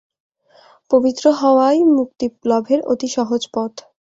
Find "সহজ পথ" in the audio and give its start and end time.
3.15-3.73